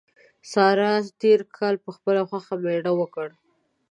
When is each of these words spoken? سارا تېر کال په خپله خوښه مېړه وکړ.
سارا 0.51 0.91
تېر 1.21 1.39
کال 1.57 1.75
په 1.85 1.89
خپله 1.97 2.21
خوښه 2.29 2.55
مېړه 2.63 2.91
وکړ. 2.99 3.27